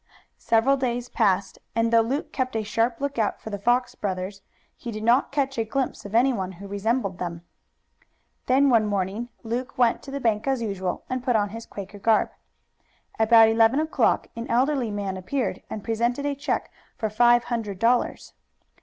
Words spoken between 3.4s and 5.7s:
the Fox brothers he did not catch a